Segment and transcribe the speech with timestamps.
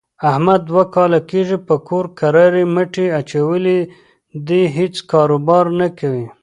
[0.29, 3.79] احمد دوه کاله کېږي په کور کرارې مټې اچولې
[4.47, 6.25] دي، هېڅ کاروبار نه کوي.